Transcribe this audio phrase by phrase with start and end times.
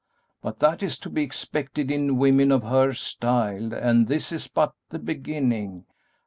[0.41, 4.73] But that is to be expected in women of her style, and this is but
[4.89, 5.85] the beginning.